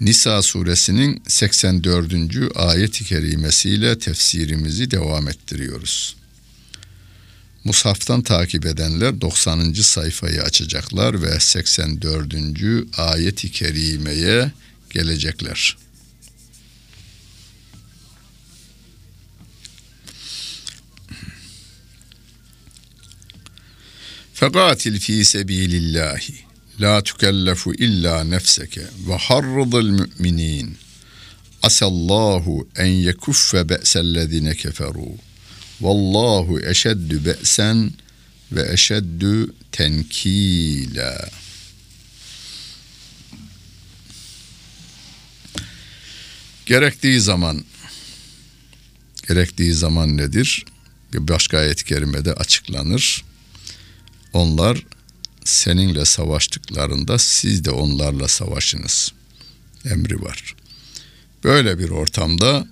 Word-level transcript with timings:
Nisa 0.00 0.42
suresinin 0.42 1.22
84. 1.28 2.12
ayet-i 2.54 3.04
kerimesiyle 3.04 3.98
tefsirimizi 3.98 4.90
devam 4.90 5.28
ettiriyoruz. 5.28 6.16
Mushaftan 7.64 8.22
takip 8.22 8.66
edenler 8.66 9.20
90. 9.20 9.72
sayfayı 9.72 10.42
açacaklar 10.42 11.22
ve 11.22 11.40
84. 11.40 12.34
ayet-i 12.98 13.50
kerimeye 13.50 14.52
gelecekler. 14.90 15.76
Fekatil 24.34 25.00
fi 25.00 25.24
sebilillahi 25.24 26.53
La 26.80 27.02
tükellefu 27.02 27.74
illa 27.74 28.24
nefseke 28.24 28.82
ve 29.08 29.16
harrıdıl 29.16 29.88
müminin. 29.90 30.76
Asallahu 31.62 32.68
en 32.76 32.86
yekuffe 32.86 33.68
be'sellezine 33.68 34.56
keferu. 34.56 35.08
Vallahu 35.80 36.60
eşeddü 36.60 37.24
be'sen 37.24 37.92
ve 38.52 38.72
eşeddü 38.72 39.52
tenkila. 39.72 41.28
Gerektiği 46.66 47.20
zaman 47.20 47.64
gerektiği 49.28 49.74
zaman 49.74 50.16
nedir? 50.16 50.64
Bir 51.12 51.28
başka 51.28 51.58
ayet-i 51.58 51.84
kerimede 51.84 52.32
açıklanır. 52.32 53.24
Onlar 54.32 54.84
seninle 55.44 56.04
savaştıklarında 56.04 57.18
siz 57.18 57.64
de 57.64 57.70
onlarla 57.70 58.28
savaşınız 58.28 59.12
emri 59.84 60.22
var. 60.22 60.54
Böyle 61.44 61.78
bir 61.78 61.90
ortamda 61.90 62.66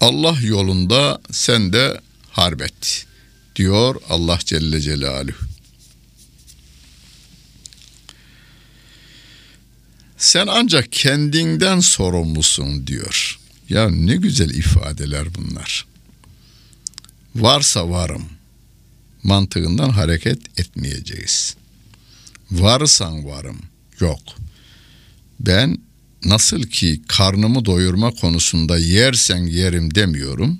Allah 0.00 0.38
yolunda 0.42 1.20
sen 1.30 1.72
de 1.72 2.00
harbet 2.30 3.06
diyor 3.56 3.96
Allah 4.08 4.38
Celle 4.44 4.80
Celaluhu. 4.80 5.44
Sen 10.16 10.46
ancak 10.46 10.92
kendinden 10.92 11.80
sorumlusun 11.80 12.86
diyor. 12.86 13.38
Ya 13.68 13.90
ne 13.90 14.16
güzel 14.16 14.50
ifadeler 14.50 15.34
bunlar. 15.34 15.86
Varsa 17.34 17.90
varım 17.90 18.28
mantığından 19.22 19.90
hareket 19.90 20.60
etmeyeceğiz. 20.60 21.56
Varsan 22.50 23.24
varım. 23.24 23.58
Yok. 24.00 24.20
Ben 25.40 25.78
nasıl 26.24 26.62
ki 26.62 27.02
karnımı 27.08 27.64
doyurma 27.64 28.10
konusunda 28.10 28.78
yersen 28.78 29.46
yerim 29.46 29.94
demiyorum. 29.94 30.58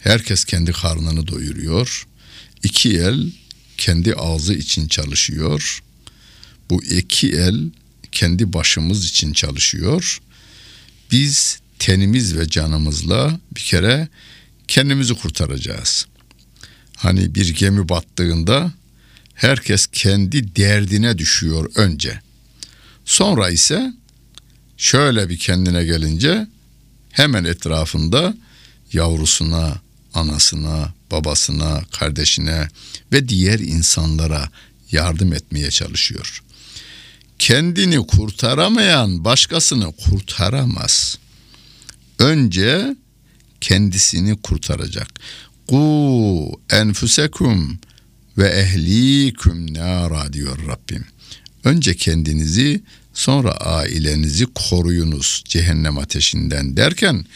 Herkes 0.00 0.44
kendi 0.44 0.72
karnını 0.72 1.26
doyuruyor. 1.26 2.06
İki 2.62 2.98
el 2.98 3.32
kendi 3.76 4.14
ağzı 4.14 4.54
için 4.54 4.88
çalışıyor. 4.88 5.82
Bu 6.70 6.84
iki 6.84 7.32
el 7.32 7.70
kendi 8.12 8.52
başımız 8.52 9.04
için 9.04 9.32
çalışıyor. 9.32 10.20
Biz 11.10 11.60
tenimiz 11.78 12.36
ve 12.36 12.48
canımızla 12.48 13.40
bir 13.56 13.60
kere 13.60 14.08
kendimizi 14.68 15.14
kurtaracağız. 15.14 16.06
Hani 16.96 17.34
bir 17.34 17.54
gemi 17.54 17.88
battığında 17.88 18.72
herkes 19.40 19.86
kendi 19.86 20.56
derdine 20.56 21.18
düşüyor 21.18 21.70
önce. 21.74 22.20
Sonra 23.04 23.50
ise 23.50 23.92
şöyle 24.76 25.28
bir 25.28 25.38
kendine 25.38 25.84
gelince 25.84 26.46
hemen 27.10 27.44
etrafında 27.44 28.34
yavrusuna, 28.92 29.80
anasına, 30.14 30.94
babasına, 31.10 31.82
kardeşine 31.92 32.68
ve 33.12 33.28
diğer 33.28 33.58
insanlara 33.58 34.48
yardım 34.92 35.32
etmeye 35.32 35.70
çalışıyor. 35.70 36.42
Kendini 37.38 38.06
kurtaramayan 38.06 39.24
başkasını 39.24 39.92
kurtaramaz. 39.92 41.18
Önce 42.18 42.96
kendisini 43.60 44.42
kurtaracak. 44.42 45.08
Ku 45.66 46.60
enfusekum 46.70 47.80
ve 48.40 48.48
ehliküm 48.48 49.74
nara 49.74 50.32
diyor 50.32 50.58
Rabbim. 50.68 51.04
Önce 51.64 51.96
kendinizi 51.96 52.82
sonra 53.14 53.52
ailenizi 53.52 54.46
koruyunuz 54.54 55.42
cehennem 55.46 55.98
ateşinden 55.98 56.76
derken 56.76 57.26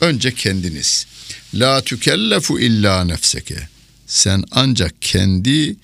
önce 0.00 0.34
kendiniz. 0.34 1.06
La 1.54 1.84
tükellefu 1.84 2.60
illa 2.60 3.04
nefseke. 3.04 3.68
Sen 4.06 4.44
ancak 4.50 5.02
kendi 5.02 5.76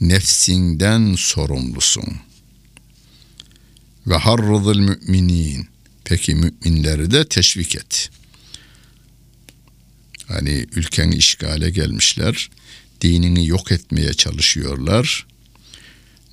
nefsinden 0.00 1.14
sorumlusun. 1.18 2.16
Ve 4.06 4.16
harrıdıl 4.16 4.78
müminin. 4.78 5.68
Peki 6.04 6.34
müminleri 6.34 7.10
de 7.10 7.28
teşvik 7.28 7.76
et. 7.76 8.10
Hani 10.28 10.66
ülken 10.76 11.10
işgale 11.10 11.70
gelmişler 11.70 12.50
dinini 13.00 13.46
yok 13.46 13.72
etmeye 13.72 14.14
çalışıyorlar. 14.14 15.26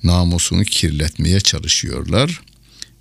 Namusunu 0.02 0.64
kirletmeye 0.64 1.40
çalışıyorlar. 1.40 2.40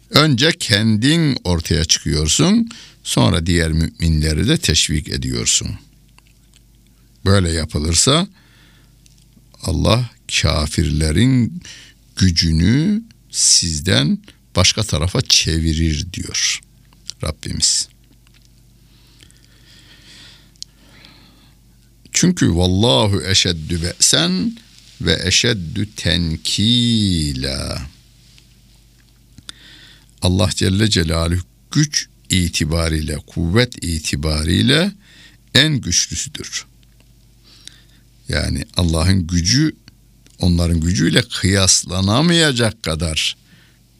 Önce 0.09 0.51
kendin 0.59 1.37
ortaya 1.43 1.85
çıkıyorsun, 1.85 2.69
sonra 3.03 3.45
diğer 3.45 3.71
müminleri 3.71 4.47
de 4.47 4.57
teşvik 4.57 5.09
ediyorsun. 5.09 5.69
Böyle 7.25 7.51
yapılırsa 7.51 8.27
Allah 9.61 10.09
kafirlerin 10.41 11.61
gücünü 12.15 13.03
sizden 13.31 14.17
başka 14.55 14.83
tarafa 14.83 15.21
çevirir 15.21 16.13
diyor 16.13 16.59
Rabbimiz. 17.23 17.87
Çünkü 22.15 22.55
vallahu 22.55 23.23
eşeddü 23.23 23.83
be'sen 23.83 24.57
ve 25.01 25.21
eşeddü 25.23 25.89
tenkila. 25.95 27.81
Allah 30.21 30.49
Celle 30.55 30.89
Celaluhu 30.89 31.41
güç 31.71 32.07
itibariyle, 32.29 33.15
kuvvet 33.27 33.83
itibariyle 33.83 34.91
en 35.53 35.81
güçlüsüdür. 35.81 36.65
Yani 38.29 38.65
Allah'ın 38.77 39.27
gücü 39.27 39.75
onların 40.39 40.79
gücüyle 40.79 41.21
kıyaslanamayacak 41.21 42.83
kadar 42.83 43.37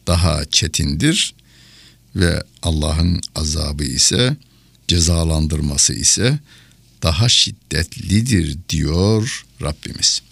daha 0.06 0.44
çetindir 0.44 1.34
ve 2.16 2.42
Allah'ın 2.62 3.20
azabı 3.34 3.84
ise 3.84 4.36
cezalandırması 4.88 5.94
ise 5.94 6.38
daha 7.02 7.28
şiddetlidir 7.28 8.56
diyor 8.68 9.44
Rabbimiz. 9.62 10.22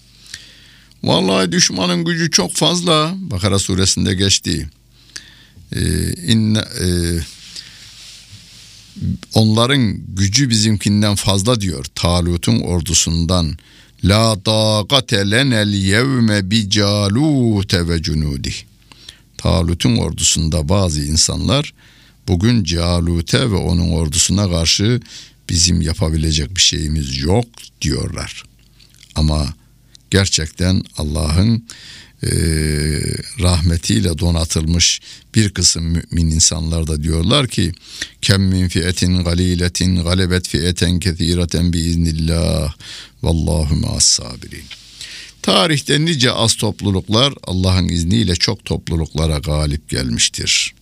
Vallahi 1.02 1.52
düşmanın 1.52 2.04
gücü 2.04 2.30
çok 2.30 2.54
fazla. 2.54 3.14
Bakara 3.16 3.58
suresinde 3.58 4.14
geçti. 4.14 4.70
Ee, 5.72 5.80
e, 5.80 6.88
onların 9.34 10.00
gücü 10.16 10.50
bizimkinden 10.50 11.14
fazla 11.14 11.60
diyor. 11.60 11.84
Talut'un 11.94 12.60
ordusundan. 12.60 13.56
La 14.04 14.42
taqate 14.44 15.30
lenel 15.30 15.72
yevme 15.72 16.50
bi 16.50 16.70
calute 16.70 17.88
ve 17.88 18.02
cunudi. 18.02 18.54
Talut'un 19.36 19.96
ordusunda 19.96 20.68
bazı 20.68 21.02
insanlar 21.04 21.74
bugün 22.28 22.64
Calut'e 22.64 23.50
ve 23.50 23.56
onun 23.56 23.90
ordusuna 23.90 24.50
karşı 24.50 25.00
bizim 25.48 25.80
yapabilecek 25.80 26.56
bir 26.56 26.60
şeyimiz 26.60 27.18
yok 27.18 27.46
diyorlar. 27.80 28.42
Ama 29.14 29.54
gerçekten 30.10 30.82
Allah'ın 30.96 31.66
e, 32.22 32.30
rahmetiyle 33.40 34.18
donatılmış 34.18 35.00
bir 35.34 35.50
kısım 35.50 35.84
mümin 35.84 36.30
insanlar 36.30 36.86
da 36.86 37.02
diyorlar 37.02 37.48
ki 37.48 37.72
kem 38.22 38.42
min 38.42 38.68
fiyetin 38.68 39.24
galiletin 39.24 39.96
galebet 39.96 40.48
fiyeten 40.48 40.98
kethireten 40.98 41.72
biiznillah 41.72 42.74
vallahu 43.22 43.76
ma'as 43.76 44.04
sabirin. 44.04 44.64
Tarihte 45.42 46.04
nice 46.04 46.32
az 46.32 46.54
topluluklar 46.54 47.34
Allah'ın 47.44 47.88
izniyle 47.88 48.36
çok 48.36 48.64
topluluklara 48.64 49.38
galip 49.38 49.88
gelmiştir 49.88 50.74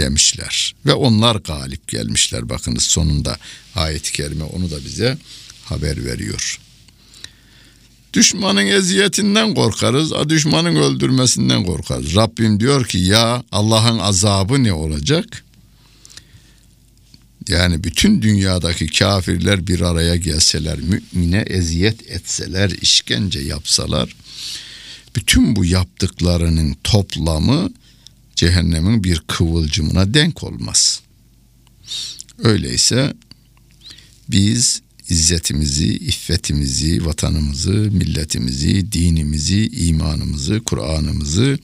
demişler. 0.00 0.74
Ve 0.86 0.92
onlar 0.94 1.36
galip 1.36 1.88
gelmişler. 1.88 2.48
Bakınız 2.48 2.82
sonunda 2.82 3.36
ayet-i 3.74 4.12
kerime 4.12 4.44
onu 4.44 4.70
da 4.70 4.84
bize 4.84 5.18
haber 5.64 6.04
veriyor. 6.04 6.60
Düşmanın 8.12 8.66
eziyetinden 8.66 9.54
korkarız, 9.54 10.12
düşmanın 10.28 10.76
öldürmesinden 10.76 11.64
korkarız. 11.64 12.16
Rabbim 12.16 12.60
diyor 12.60 12.86
ki 12.86 12.98
ya 12.98 13.42
Allah'ın 13.52 13.98
azabı 13.98 14.64
ne 14.64 14.72
olacak? 14.72 15.44
Yani 17.48 17.84
bütün 17.84 18.22
dünyadaki 18.22 18.86
kafirler 18.86 19.66
bir 19.66 19.80
araya 19.80 20.16
gelseler, 20.16 20.78
mümine 20.78 21.40
eziyet 21.40 22.10
etseler, 22.10 22.70
işkence 22.70 23.40
yapsalar, 23.40 24.16
bütün 25.16 25.56
bu 25.56 25.64
yaptıklarının 25.64 26.76
toplamı 26.84 27.70
cehennemin 28.40 29.04
bir 29.04 29.22
kıvılcımına 29.26 30.14
denk 30.14 30.44
olmaz. 30.44 31.00
Öyleyse 32.38 33.14
biz 34.28 34.82
izzetimizi, 35.08 35.86
iffetimizi, 35.86 37.06
vatanımızı, 37.06 37.70
milletimizi, 37.70 38.92
dinimizi, 38.92 39.66
imanımızı, 39.66 40.60
Kur'an'ımızı 40.60 41.58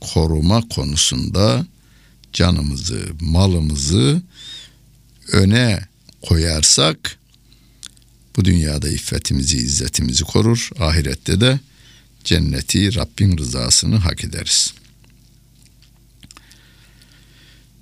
koruma 0.00 0.68
konusunda 0.68 1.66
canımızı, 2.32 3.06
malımızı 3.20 4.22
öne 5.32 5.80
koyarsak 6.22 7.18
bu 8.36 8.44
dünyada 8.44 8.88
iffetimizi, 8.88 9.56
izzetimizi 9.56 10.24
korur, 10.24 10.70
ahirette 10.78 11.40
de 11.40 11.60
cenneti, 12.24 12.94
Rabbin 12.94 13.38
rızasını 13.38 13.96
hak 13.96 14.24
ederiz. 14.24 14.79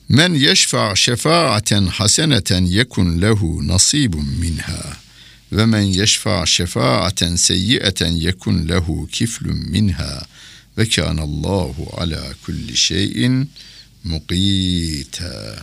Men 0.08 0.34
yeşfa 0.34 0.96
şefaaten 0.96 1.86
haseneten 1.86 2.64
yekun 2.64 3.22
lehu 3.22 3.68
nasibun 3.68 4.24
minha 4.24 4.96
ve 5.52 5.66
men 5.66 5.80
yeşfa 5.80 6.46
şefaaten 6.46 7.36
seyyieten 7.36 8.12
yekun 8.12 8.68
lehu 8.68 9.08
kiflun 9.12 9.56
minha 9.56 10.26
ve 10.78 10.88
kânallahu 10.88 12.00
ala 12.00 12.34
kulli 12.46 12.76
şeyin 12.76 13.50
mukîtâ. 14.04 15.62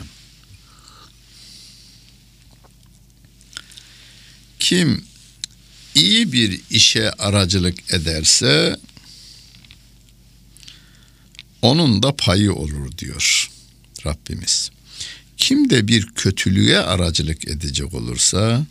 Kim 4.60 5.04
iyi 5.96 6.32
bir 6.32 6.62
işe 6.70 7.12
aracılık 7.12 7.94
ederse 7.94 8.80
onun 11.62 12.04
da 12.04 12.16
payı 12.16 12.54
olur 12.54 12.98
diyor. 12.98 13.55
Rabbimiz. 14.06 14.72
Kim 15.38 15.70
de 15.70 15.88
bir 15.88 16.06
kötülüğe 16.06 16.80
aracılık 16.80 17.48
edecek 17.48 17.94
olursa 17.94 18.66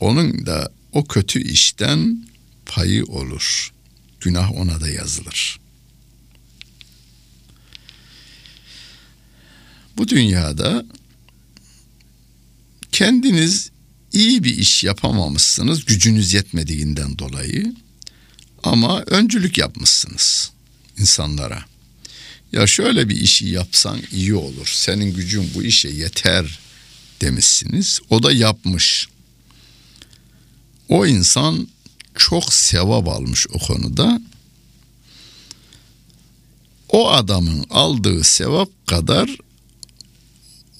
onun 0.00 0.46
da 0.46 0.72
o 0.92 1.04
kötü 1.04 1.42
işten 1.42 2.26
payı 2.66 3.04
olur. 3.04 3.72
Günah 4.20 4.52
ona 4.52 4.80
da 4.80 4.88
yazılır. 4.88 5.60
Bu 9.96 10.08
dünyada 10.08 10.84
kendiniz 12.92 13.70
iyi 14.12 14.44
bir 14.44 14.58
iş 14.58 14.84
yapamamışsınız 14.84 15.84
gücünüz 15.84 16.34
yetmediğinden 16.34 17.18
dolayı 17.18 17.74
ama 18.62 19.02
öncülük 19.02 19.58
yapmışsınız 19.58 20.52
insanlara. 20.98 21.64
Ya 22.52 22.66
şöyle 22.66 23.08
bir 23.08 23.16
işi 23.16 23.48
yapsan 23.48 24.00
iyi 24.12 24.34
olur. 24.34 24.72
Senin 24.74 25.14
gücün 25.14 25.50
bu 25.54 25.62
işe 25.62 25.88
yeter 25.88 26.58
demişsiniz. 27.20 28.00
O 28.10 28.22
da 28.22 28.32
yapmış. 28.32 29.08
O 30.88 31.06
insan 31.06 31.68
çok 32.14 32.52
sevap 32.52 33.08
almış 33.08 33.46
o 33.52 33.58
konuda. 33.58 34.20
O 36.88 37.10
adamın 37.10 37.66
aldığı 37.70 38.24
sevap 38.24 38.86
kadar 38.86 39.36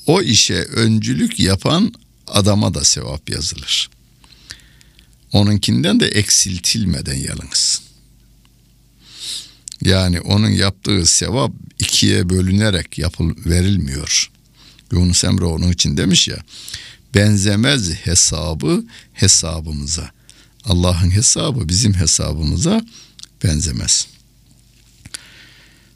o 0.06 0.22
işe 0.22 0.54
öncülük 0.54 1.40
yapan 1.40 1.94
adama 2.26 2.74
da 2.74 2.84
sevap 2.84 3.30
yazılır. 3.30 3.90
Onunkinden 5.32 6.00
de 6.00 6.06
eksiltilmeden 6.08 7.14
yalnız. 7.14 7.89
Yani 9.84 10.20
onun 10.20 10.48
yaptığı 10.48 11.06
sevap 11.06 11.52
ikiye 11.78 12.28
bölünerek 12.28 12.98
yapıl 12.98 13.34
verilmiyor. 13.46 14.30
Yunus 14.92 15.24
Emre 15.24 15.44
onun 15.44 15.72
için 15.72 15.96
demiş 15.96 16.28
ya 16.28 16.36
benzemez 17.14 17.90
hesabı 17.90 18.84
hesabımıza. 19.12 20.10
Allah'ın 20.64 21.10
hesabı 21.10 21.68
bizim 21.68 21.94
hesabımıza 21.94 22.82
benzemez. 23.44 24.06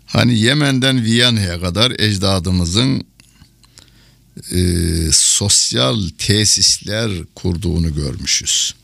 Hani 0.06 0.38
Yemen'den 0.38 1.04
Viyana'ya 1.04 1.60
kadar 1.60 1.90
ecdadımızın 1.90 3.04
e, 4.50 4.60
sosyal 5.12 6.08
tesisler 6.18 7.10
kurduğunu 7.34 7.94
görmüşüz. 7.94 8.74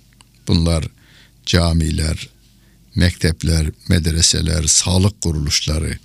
Bunlar 0.48 0.84
camiler, 1.46 2.28
mektepler, 3.00 3.66
medreseler, 3.88 4.64
sağlık 4.64 5.22
kuruluşları, 5.22 5.98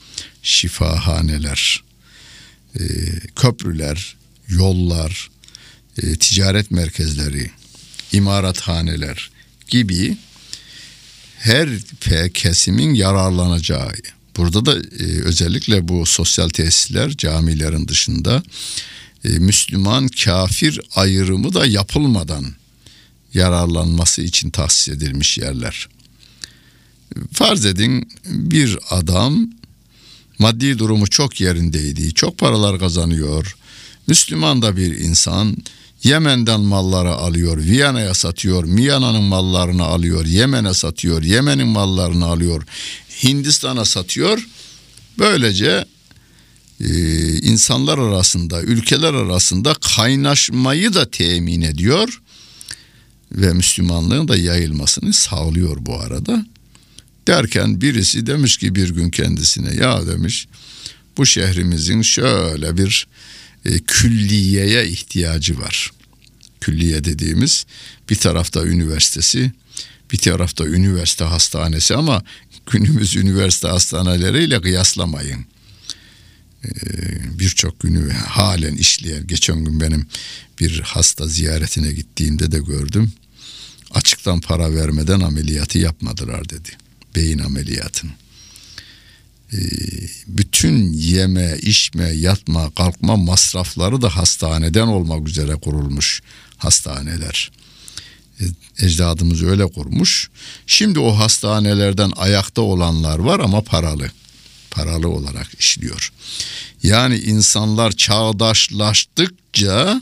şifahaneler, 0.44 1.84
e, 2.80 2.84
köprüler, 3.36 4.16
yollar, 4.48 5.30
e, 5.98 6.16
ticaret 6.16 6.72
merkezleri, 6.72 7.52
imarathaneler 8.12 9.30
gibi 9.68 10.18
her 11.38 11.70
kesimin 12.34 12.94
yararlanacağı. 12.94 13.92
Burada 14.38 14.66
da 14.66 14.76
e, 14.78 15.22
özellikle 15.24 15.88
bu 15.88 16.06
sosyal 16.06 16.50
tesisler 16.50 17.10
camilerin 17.18 17.88
dışında 17.88 18.44
e, 19.26 19.30
Müslüman 19.30 20.08
kafir 20.08 20.82
ayrımı 20.96 21.54
da 21.54 21.66
yapılmadan 21.66 22.46
yararlanması 23.34 24.22
için 24.22 24.50
tahsis 24.50 24.90
edilmiş 24.90 25.38
yerler. 25.38 25.95
Farz 27.32 27.66
edin 27.66 28.10
bir 28.26 28.78
adam 28.90 29.50
maddi 30.40 30.80
durumu 30.80 31.08
çok 31.08 31.42
yerindeydi. 31.42 32.14
Çok 32.14 32.38
paralar 32.38 32.80
kazanıyor. 32.80 33.56
Müslüman 34.08 34.62
da 34.62 34.78
bir 34.78 34.98
insan 34.98 35.58
Yemen'den 36.04 36.62
malları 36.62 37.12
alıyor, 37.12 37.58
Viyana'ya 37.58 38.14
satıyor, 38.14 38.68
Viyana'nın 38.68 39.24
mallarını 39.24 39.84
alıyor, 39.84 40.26
Yemen'e 40.26 40.74
satıyor, 40.74 41.24
Yemen'in 41.24 41.68
mallarını 41.68 42.26
alıyor, 42.26 42.64
Hindistan'a 43.24 43.86
satıyor. 43.86 44.48
Böylece 45.20 45.86
e, 46.82 46.90
insanlar 47.38 47.98
arasında, 47.98 48.62
ülkeler 48.62 49.14
arasında 49.14 49.74
kaynaşmayı 49.96 50.94
da 50.94 51.12
temin 51.12 51.62
ediyor 51.62 52.22
ve 53.32 53.54
Müslümanlığın 53.54 54.28
da 54.28 54.38
yayılmasını 54.38 55.14
sağlıyor 55.14 55.78
bu 55.80 56.00
arada. 56.00 56.46
Derken 57.28 57.82
birisi 57.82 58.26
demiş 58.26 58.58
ki 58.58 58.76
bir 58.76 58.90
gün 58.90 59.10
kendisine 59.10 59.76
ya 59.76 60.08
demiş 60.08 60.48
bu 61.18 61.26
şehrimizin 61.26 62.02
şöyle 62.02 62.78
bir 62.78 63.08
e, 63.66 63.80
külliyeye 63.80 64.88
ihtiyacı 64.88 65.60
var. 65.60 65.92
Külliye 66.62 67.04
dediğimiz 67.04 67.66
bir 68.10 68.16
tarafta 68.16 68.66
üniversitesi, 68.66 69.52
bir 70.12 70.18
tarafta 70.18 70.66
üniversite 70.66 71.24
hastanesi 71.24 71.96
ama 71.96 72.24
günümüz 72.72 73.16
üniversite 73.16 73.68
hastaneleriyle 73.68 74.62
kıyaslamayın. 74.62 75.46
Ee, 76.66 76.70
Birçok 77.40 77.80
günü 77.80 78.12
halen 78.14 78.76
işleyen, 78.76 79.28
geçen 79.28 79.66
gün 79.66 79.80
benim 79.80 80.08
bir 80.60 80.80
hasta 80.80 81.28
ziyaretine 81.28 81.92
gittiğimde 81.92 82.52
de 82.52 82.60
gördüm. 82.60 83.14
Açıktan 83.92 84.42
para 84.42 84.74
vermeden 84.74 85.20
ameliyatı 85.20 85.80
yapmadılar 85.80 86.50
dedi 86.50 86.85
beyin 87.16 87.40
ameliyatını. 87.40 88.12
Ee, 89.54 89.58
bütün 90.28 90.94
yeme, 90.94 91.58
içme, 91.62 92.10
yatma, 92.10 92.72
kalkma 92.72 93.16
masrafları 93.16 94.02
da 94.02 94.16
hastaneden 94.16 94.88
olmak 94.88 95.28
üzere 95.28 95.56
kurulmuş 95.56 96.22
hastaneler. 96.58 97.52
E, 98.40 98.44
ecdadımız 98.86 99.44
öyle 99.44 99.66
kurmuş. 99.66 100.30
Şimdi 100.68 101.00
o 101.00 101.12
hastanelerden 101.12 102.12
ayakta 102.16 102.62
olanlar 102.62 103.20
var 103.20 103.40
ama 103.40 103.62
paralı. 103.62 104.12
Paralı 104.72 105.10
olarak 105.10 105.48
işliyor. 105.60 106.12
Yani 106.84 107.18
insanlar 107.18 107.92
çağdaşlaştıkça 107.92 110.02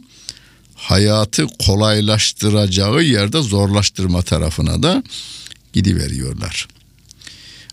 hayatı 0.75 1.47
kolaylaştıracağı 1.65 3.03
yerde 3.03 3.41
zorlaştırma 3.41 4.21
tarafına 4.21 4.83
da 4.83 5.03
gidiveriyorlar. 5.73 6.67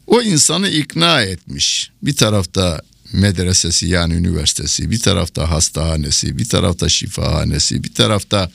O 0.06 0.22
insanı 0.22 0.68
ikna 0.68 1.22
etmiş. 1.22 1.90
Bir 2.02 2.16
tarafta 2.16 2.82
medresesi 3.12 3.86
yani 3.86 4.14
üniversitesi, 4.14 4.90
bir 4.90 5.00
tarafta 5.00 5.50
hastanesi, 5.50 6.38
bir 6.38 6.44
tarafta 6.44 6.88
şifahanesi, 6.88 7.84
bir 7.84 7.94
tarafta 7.94 8.50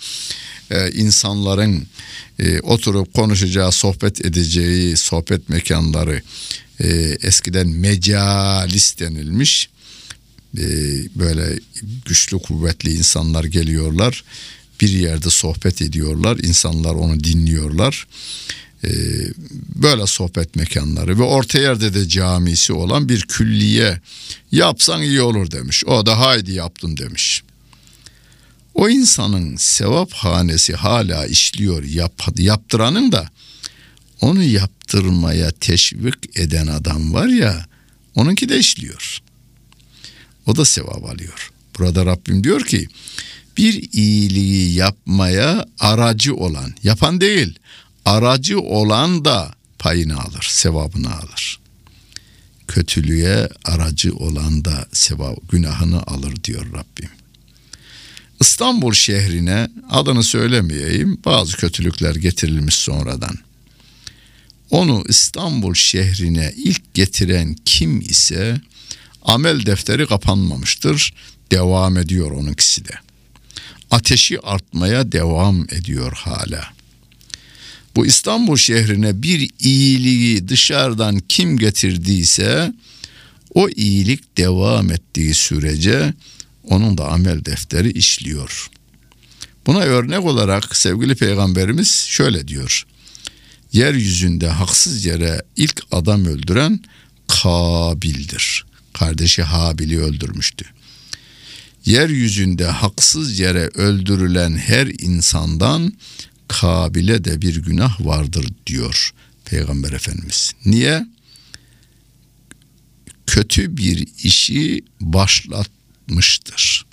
e, 0.71 0.91
insanların 0.91 1.87
e, 2.39 2.59
oturup 2.59 3.13
konuşacağı, 3.13 3.71
sohbet 3.71 4.25
edeceği 4.25 4.97
sohbet 4.97 5.49
mekanları 5.49 6.21
e, 6.79 6.87
eskiden 7.21 7.67
mecalis 7.67 8.99
denilmiş. 8.99 9.69
E, 10.57 10.65
böyle 11.15 11.59
güçlü 12.05 12.39
kuvvetli 12.39 12.93
insanlar 12.93 13.43
geliyorlar. 13.43 14.23
Bir 14.81 14.89
yerde 14.89 15.29
sohbet 15.29 15.81
ediyorlar. 15.81 16.37
insanlar 16.37 16.93
onu 16.95 17.23
dinliyorlar. 17.23 18.07
E, 18.83 18.89
böyle 19.75 20.07
sohbet 20.07 20.55
mekanları 20.55 21.19
ve 21.19 21.23
orta 21.23 21.59
yerde 21.59 21.93
de 21.93 22.07
camisi 22.07 22.73
olan 22.73 23.09
bir 23.09 23.21
külliye 23.21 24.01
yapsan 24.51 25.01
iyi 25.01 25.21
olur 25.21 25.51
demiş. 25.51 25.85
O 25.85 26.05
da 26.05 26.19
haydi 26.19 26.51
yaptım 26.51 26.97
demiş. 26.97 27.43
O 28.73 28.89
insanın 28.89 29.55
sevap 29.55 30.13
hanesi 30.13 30.73
hala 30.73 31.25
işliyor 31.25 31.83
yap, 31.83 32.21
yaptıranın 32.37 33.11
da 33.11 33.29
onu 34.21 34.43
yaptırmaya 34.43 35.51
teşvik 35.51 36.39
eden 36.39 36.67
adam 36.67 37.13
var 37.13 37.27
ya 37.27 37.65
onunki 38.15 38.49
de 38.49 38.59
işliyor. 38.59 39.19
O 40.45 40.55
da 40.55 40.65
sevap 40.65 41.05
alıyor. 41.05 41.51
Burada 41.77 42.05
Rabbim 42.05 42.43
diyor 42.43 42.65
ki 42.65 42.87
bir 43.57 43.93
iyiliği 43.93 44.73
yapmaya 44.73 45.65
aracı 45.79 46.35
olan, 46.35 46.73
yapan 46.83 47.21
değil, 47.21 47.59
aracı 48.05 48.59
olan 48.59 49.25
da 49.25 49.55
payını 49.79 50.19
alır, 50.19 50.47
sevabını 50.49 51.15
alır. 51.15 51.59
Kötülüğe 52.67 53.49
aracı 53.65 54.15
olan 54.15 54.65
da 54.65 54.87
sevap, 54.91 55.49
günahını 55.49 56.03
alır 56.03 56.43
diyor 56.43 56.65
Rabbim. 56.65 57.09
İstanbul 58.39 58.93
şehrine 58.93 59.69
adını 59.89 60.23
söylemeyeyim 60.23 61.19
bazı 61.25 61.57
kötülükler 61.57 62.15
getirilmiş 62.15 62.75
sonradan. 62.75 63.35
Onu 64.69 65.03
İstanbul 65.07 65.73
şehrine 65.73 66.53
ilk 66.57 66.93
getiren 66.93 67.55
kim 67.65 68.01
ise 68.01 68.61
amel 69.23 69.65
defteri 69.65 70.07
kapanmamıştır. 70.07 71.13
Devam 71.51 71.97
ediyor 71.97 72.31
onunkisi 72.31 72.85
de. 72.85 72.93
Ateşi 73.91 74.41
artmaya 74.41 75.11
devam 75.11 75.63
ediyor 75.63 76.13
hala. 76.15 76.75
Bu 77.95 78.05
İstanbul 78.05 78.57
şehrine 78.57 79.21
bir 79.23 79.49
iyiliği 79.59 80.47
dışarıdan 80.47 81.19
kim 81.29 81.57
getirdiyse 81.57 82.73
o 83.53 83.69
iyilik 83.69 84.37
devam 84.37 84.91
ettiği 84.91 85.33
sürece 85.33 86.13
onun 86.63 86.97
da 86.97 87.07
amel 87.07 87.45
defteri 87.45 87.91
işliyor. 87.91 88.69
Buna 89.67 89.79
örnek 89.79 90.25
olarak 90.25 90.75
sevgili 90.75 91.15
peygamberimiz 91.15 91.89
şöyle 91.89 92.47
diyor. 92.47 92.85
Yeryüzünde 93.73 94.47
haksız 94.47 95.05
yere 95.05 95.41
ilk 95.55 95.81
adam 95.91 96.25
öldüren 96.25 96.79
Kabil'dir. 97.27 98.65
Kardeşi 98.93 99.43
Habil'i 99.43 99.99
öldürmüştü. 99.99 100.65
Yeryüzünde 101.85 102.65
haksız 102.65 103.39
yere 103.39 103.67
öldürülen 103.67 104.57
her 104.57 104.87
insandan 104.87 105.93
Kabil'e 106.47 107.25
de 107.25 107.41
bir 107.41 107.55
günah 107.55 108.05
vardır 108.05 108.47
diyor 108.67 109.13
Peygamber 109.45 109.91
Efendimiz. 109.91 110.53
Niye? 110.65 111.07
Kötü 113.27 113.77
bir 113.77 114.07
işi 114.23 114.83
başlat 115.01 115.69
yapmıştır. 116.07 116.85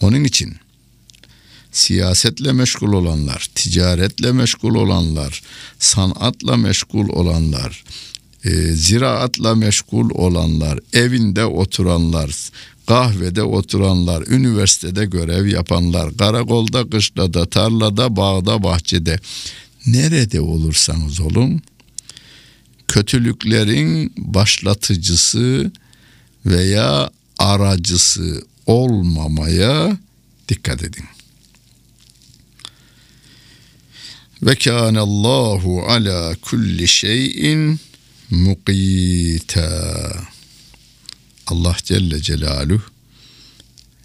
Onun 0.00 0.24
için 0.24 0.56
siyasetle 1.72 2.52
meşgul 2.52 2.92
olanlar, 2.92 3.50
ticaretle 3.54 4.32
meşgul 4.32 4.74
olanlar, 4.74 5.42
sanatla 5.78 6.56
meşgul 6.56 7.08
olanlar, 7.08 7.84
e, 8.44 8.50
ziraatla 8.72 9.54
meşgul 9.54 10.10
olanlar, 10.10 10.78
evinde 10.92 11.44
oturanlar, 11.44 12.50
kahvede 12.86 13.42
oturanlar, 13.42 14.26
üniversitede 14.26 15.04
görev 15.04 15.46
yapanlar, 15.46 16.16
karakolda, 16.16 16.90
kışlada, 16.90 17.46
tarlada, 17.46 18.16
bağda, 18.16 18.62
bahçede 18.62 19.18
nerede 19.86 20.40
olursanız 20.40 21.20
olun 21.20 21.62
kötülüklerin 22.88 24.12
başlatıcısı 24.16 25.72
veya 26.46 27.10
aracısı 27.38 28.42
olmamaya 28.66 29.98
dikkat 30.48 30.82
edin. 30.82 31.04
Ve 34.42 34.54
kânallâhu 34.54 35.82
ala 35.82 36.36
kulli 36.42 36.88
şeyin 36.88 37.80
mukîtâ. 38.30 39.70
Allah 41.46 41.76
Celle 41.84 42.22
Celaluhu 42.22 42.82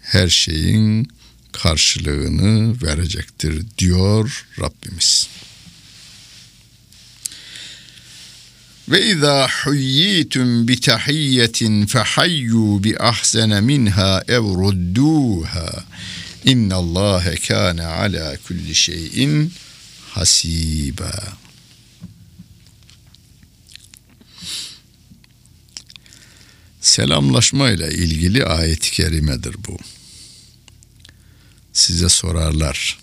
her 0.02 0.28
şeyin 0.28 1.08
karşılığını 1.52 2.82
verecektir 2.82 3.64
diyor 3.78 4.46
Rabbimiz. 4.60 5.28
Ve 8.88 9.06
izâ 9.06 9.48
huyyitum 9.64 10.68
bi 10.68 10.80
tahiyyetin 10.80 11.86
fehayyu 11.86 12.84
bi 12.84 12.98
ahsene 12.98 13.60
minha 13.60 14.22
ev 14.28 14.42
rudduha. 14.42 15.84
İnnallâhe 16.44 17.34
kâne 17.34 17.86
alâ 17.86 18.36
kulli 18.48 18.74
şeyin 18.74 19.52
hasiba. 20.10 21.39
Selamlaşma 26.80 27.70
ile 27.70 27.94
ilgili 27.94 28.44
ayet-i 28.44 28.90
kerimedir 28.90 29.56
bu. 29.68 29.76
Size 31.72 32.08
sorarlar. 32.08 32.98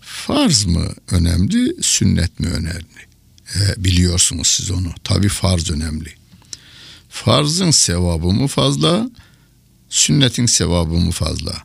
Farz 0.00 0.64
mı 0.64 0.94
önemli, 1.10 1.82
sünnet 1.82 2.40
mi 2.40 2.46
önemli? 2.46 3.06
E, 3.54 3.84
biliyorsunuz 3.84 4.46
siz 4.46 4.70
onu. 4.70 4.94
Tabi 5.04 5.28
farz 5.28 5.70
önemli. 5.70 6.14
Farzın 7.08 7.70
sevabı 7.70 8.26
mı 8.26 8.46
fazla, 8.46 9.10
sünnetin 9.88 10.46
sevabı 10.46 10.94
mı 10.94 11.10
fazla? 11.10 11.62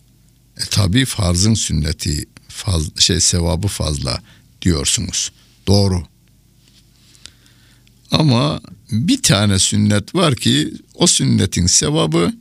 E 0.58 0.62
tabi 0.62 1.06
farzın 1.06 1.54
sünneti 1.54 2.26
faz, 2.48 3.00
şey 3.00 3.20
sevabı 3.20 3.68
fazla 3.68 4.22
diyorsunuz. 4.62 5.32
Doğru. 5.68 6.08
Ama 8.12 8.62
bir 8.92 9.22
tane 9.22 9.60
sünnet 9.60 10.16
var 10.16 10.36
ki 10.36 10.74
o 10.94 11.08
sünnetin 11.08 11.68
sevabı 11.68 12.34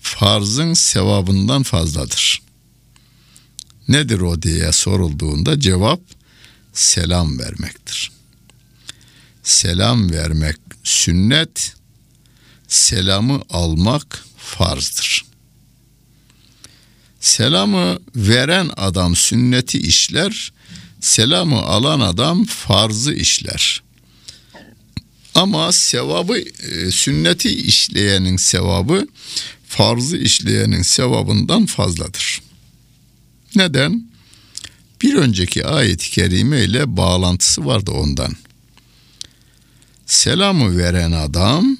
farzın 0.00 0.74
sevabından 0.74 1.62
fazladır. 1.62 2.42
Nedir 3.88 4.20
o 4.20 4.42
diye 4.42 4.72
sorulduğunda 4.72 5.60
cevap 5.60 6.00
selam 6.72 7.38
vermektir 7.38 8.14
selam 9.44 10.10
vermek 10.10 10.56
sünnet, 10.84 11.74
selamı 12.68 13.42
almak 13.50 14.24
farzdır. 14.36 15.24
Selamı 17.20 17.98
veren 18.16 18.70
adam 18.76 19.16
sünneti 19.16 19.78
işler, 19.78 20.52
selamı 21.00 21.62
alan 21.62 22.00
adam 22.00 22.44
farzı 22.44 23.14
işler. 23.14 23.82
Ama 25.34 25.72
sevabı 25.72 26.38
e, 26.38 26.90
sünneti 26.90 27.50
işleyenin 27.50 28.36
sevabı 28.36 29.06
farzı 29.66 30.16
işleyenin 30.16 30.82
sevabından 30.82 31.66
fazladır. 31.66 32.42
Neden? 33.56 34.06
Bir 35.02 35.14
önceki 35.14 35.66
ayet-i 35.66 36.10
kerime 36.10 36.64
ile 36.64 36.96
bağlantısı 36.96 37.66
vardı 37.66 37.90
ondan 37.90 38.36
selamı 40.06 40.78
veren 40.78 41.12
adam 41.12 41.78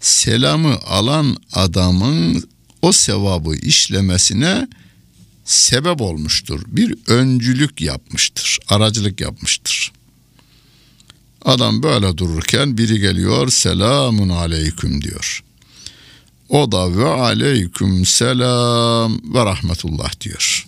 selamı 0.00 0.78
alan 0.86 1.36
adamın 1.52 2.48
o 2.82 2.92
sevabı 2.92 3.56
işlemesine 3.56 4.68
sebep 5.44 6.00
olmuştur. 6.00 6.62
Bir 6.66 6.94
öncülük 7.06 7.80
yapmıştır. 7.80 8.58
Aracılık 8.68 9.20
yapmıştır. 9.20 9.92
Adam 11.44 11.82
böyle 11.82 12.18
dururken 12.18 12.78
biri 12.78 13.00
geliyor 13.00 13.48
selamun 13.48 14.28
aleyküm 14.28 15.02
diyor. 15.02 15.44
O 16.48 16.72
da 16.72 16.96
ve 16.96 17.08
aleyküm 17.08 18.06
selam 18.06 19.34
ve 19.34 19.44
rahmetullah 19.44 20.20
diyor. 20.20 20.66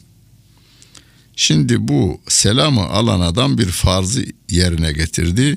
Şimdi 1.37 1.89
bu 1.89 2.21
selamı 2.29 2.89
alan 2.89 3.21
adam 3.21 3.59
bir 3.59 3.67
farzı 3.67 4.25
yerine 4.51 4.93
getirdi. 4.93 5.57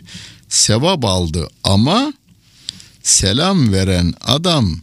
Sevap 0.49 1.05
aldı 1.05 1.47
ama 1.63 2.13
selam 3.03 3.73
veren 3.73 4.13
adam 4.21 4.79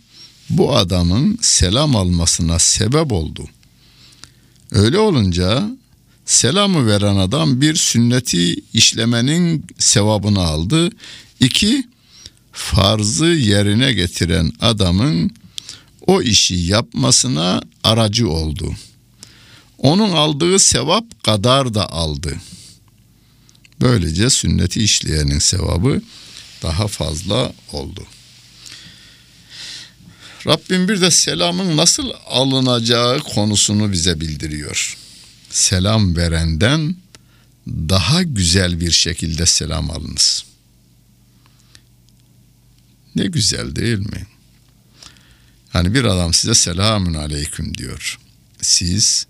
bu 0.51 0.77
adamın 0.77 1.39
selam 1.43 1.97
almasına 1.97 2.59
sebep 2.59 3.13
oldu. 3.13 3.49
Öyle 4.73 4.99
olunca 4.99 5.71
selamı 6.27 6.87
veren 6.87 7.17
adam 7.17 7.61
bir 7.61 7.75
sünneti 7.75 8.55
işlemenin 8.75 9.67
sevabını 9.79 10.41
aldı. 10.41 10.91
İki, 11.41 11.89
farzı 12.53 13.27
yerine 13.27 13.93
getiren 13.93 14.53
adamın 14.61 15.31
o 16.07 16.23
işi 16.23 16.55
yapmasına 16.55 17.63
aracı 17.85 18.29
oldu. 18.29 18.75
Onun 19.79 20.13
aldığı 20.13 20.59
sevap 20.59 21.25
kadar 21.25 21.75
da 21.75 21.93
aldı. 21.93 22.37
Böylece 23.81 24.31
sünneti 24.31 24.85
işleyenin 24.85 25.39
sevabı 25.39 26.03
daha 26.63 26.87
fazla 26.87 27.53
oldu. 27.73 28.07
Rabbim 30.47 30.89
bir 30.89 31.01
de 31.01 31.11
selamın 31.11 31.77
nasıl 31.77 32.11
alınacağı 32.27 33.19
konusunu 33.19 33.93
bize 33.93 34.21
bildiriyor. 34.21 35.06
Selam 35.57 36.17
verenden 36.17 36.97
daha 37.67 38.23
güzel 38.23 38.81
bir 38.81 38.91
şekilde 38.91 39.47
selam 39.47 39.91
alınız. 39.91 40.45
Ne 43.15 43.27
güzel 43.27 43.77
değil 43.77 43.99
mi? 43.99 44.27
Hani 45.69 45.95
bir 45.95 46.05
adam 46.05 46.35
size 46.35 46.55
selamün 46.55 47.15
aleyküm 47.15 47.79
diyor. 47.79 48.19
Siz 48.61 49.27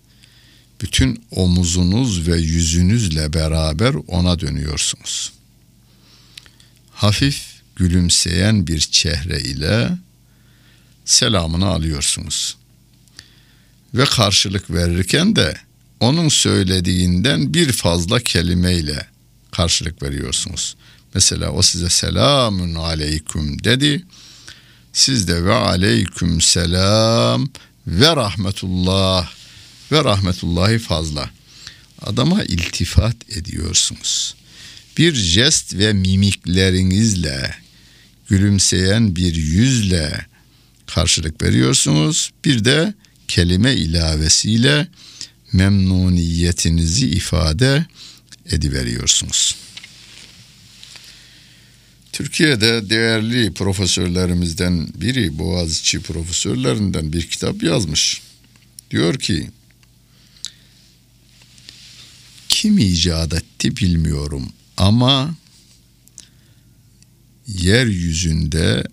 bütün 0.80 1.24
omuzunuz 1.30 2.28
ve 2.28 2.36
yüzünüzle 2.36 3.32
beraber 3.32 3.94
ona 4.06 4.40
dönüyorsunuz. 4.40 5.32
Hafif 6.90 7.42
gülümseyen 7.76 8.66
bir 8.66 8.80
çehre 8.80 9.40
ile 9.40 9.90
selamını 11.04 11.66
alıyorsunuz. 11.66 12.56
Ve 13.94 14.04
karşılık 14.04 14.70
verirken 14.70 15.36
de 15.36 15.65
onun 16.00 16.28
söylediğinden 16.28 17.54
bir 17.54 17.72
fazla 17.72 18.20
kelimeyle 18.20 19.06
karşılık 19.50 20.02
veriyorsunuz. 20.02 20.76
Mesela 21.14 21.50
o 21.50 21.62
size 21.62 21.88
selamün 21.88 22.74
aleyküm 22.74 23.64
dedi. 23.64 24.04
Siz 24.92 25.28
de 25.28 25.44
ve 25.44 25.54
aleyküm 25.54 26.40
selam 26.40 27.48
ve 27.86 28.16
rahmetullah 28.16 29.30
ve 29.92 30.04
rahmetullahi 30.04 30.78
fazla. 30.78 31.30
Adama 32.02 32.44
iltifat 32.44 33.16
ediyorsunuz. 33.30 34.34
Bir 34.98 35.14
jest 35.14 35.74
ve 35.74 35.92
mimiklerinizle, 35.92 37.54
gülümseyen 38.28 39.16
bir 39.16 39.34
yüzle 39.34 40.26
karşılık 40.86 41.42
veriyorsunuz. 41.42 42.30
Bir 42.44 42.64
de 42.64 42.94
kelime 43.28 43.74
ilavesiyle 43.74 44.88
memnuniyetinizi 45.56 47.06
ifade 47.06 47.86
ediveriyorsunuz. 48.46 49.56
Türkiye'de 52.12 52.90
değerli 52.90 53.54
profesörlerimizden 53.54 54.88
biri 54.94 55.38
Boğaziçi 55.38 56.00
profesörlerinden 56.00 57.12
bir 57.12 57.26
kitap 57.28 57.62
yazmış. 57.62 58.22
Diyor 58.90 59.18
ki 59.18 59.50
kim 62.48 62.78
icat 62.78 63.34
etti 63.34 63.76
bilmiyorum 63.76 64.52
ama 64.76 65.34
yeryüzünde 67.46 68.84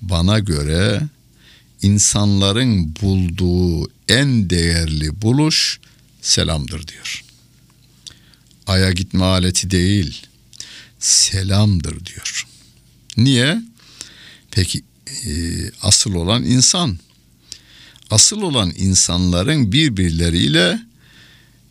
bana 0.00 0.38
göre 0.38 1.02
insanların 1.82 2.96
bulduğu 3.02 3.90
en 4.08 4.50
değerli 4.50 5.22
buluş 5.22 5.80
selamdır 6.24 6.88
diyor. 6.88 7.24
Aya 8.66 8.92
gitme 8.92 9.24
aleti 9.24 9.70
değil, 9.70 10.26
selamdır 10.98 12.06
diyor. 12.06 12.46
Niye? 13.16 13.62
Peki 14.50 14.82
e, 15.26 15.30
asıl 15.82 16.14
olan 16.14 16.44
insan. 16.44 16.98
Asıl 18.10 18.42
olan 18.42 18.72
insanların 18.76 19.72
birbirleriyle 19.72 20.82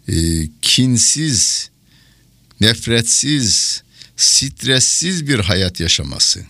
e, 0.07 0.13
kinsiz, 0.61 1.69
nefretsiz, 2.61 3.83
stressiz 4.17 5.27
bir 5.27 5.39
hayat 5.39 5.79
yaşaması 5.79 6.45